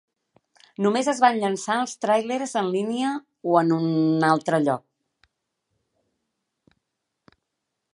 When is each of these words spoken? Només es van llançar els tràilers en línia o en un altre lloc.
Només 0.85 1.09
es 1.11 1.19
van 1.25 1.37
llançar 1.43 1.75
els 1.81 1.93
tràilers 2.05 2.55
en 2.63 2.71
línia 2.77 3.13
o 3.53 3.55
en 3.63 3.77
un 3.79 4.29
altre 4.33 4.63
lloc. 4.67 7.39